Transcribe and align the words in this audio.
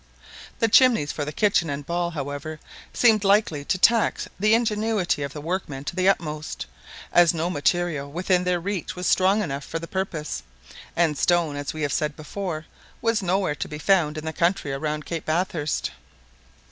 The 0.57 0.67
chimneys 0.67 1.11
for 1.11 1.25
the 1.25 1.31
kitchen 1.31 1.69
and 1.69 1.85
ball, 1.85 2.09
however, 2.09 2.59
seemed 2.91 3.23
likely 3.23 3.63
to 3.65 3.77
tax 3.77 4.27
the 4.39 4.55
ingenuity 4.55 5.21
of 5.21 5.31
the 5.31 5.41
workmen 5.41 5.83
to 5.83 5.95
the 5.95 6.09
utmost, 6.09 6.65
as 7.11 7.35
no 7.35 7.51
material 7.51 8.11
within 8.11 8.43
their 8.43 8.59
reach 8.59 8.95
was 8.95 9.05
strong 9.05 9.43
enough 9.43 9.63
for 9.63 9.77
the 9.77 9.87
purpose, 9.87 10.41
and 10.95 11.19
stone, 11.19 11.55
as 11.55 11.71
we 11.71 11.83
have 11.83 11.93
said 11.93 12.15
before, 12.15 12.65
was 12.99 13.21
nowhere 13.21 13.53
to 13.53 13.67
be 13.67 13.77
found 13.77 14.17
in 14.17 14.25
the 14.25 14.33
country 14.33 14.73
around 14.73 15.05
Cape 15.05 15.25
Bathurst. 15.27 15.91